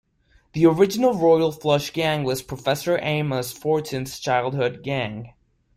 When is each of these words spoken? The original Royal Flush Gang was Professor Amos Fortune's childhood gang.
The 0.53 0.65
original 0.65 1.13
Royal 1.13 1.51
Flush 1.51 1.91
Gang 1.93 2.23
was 2.23 2.41
Professor 2.41 2.97
Amos 3.03 3.51
Fortune's 3.51 4.17
childhood 4.17 4.81
gang. 4.81 5.35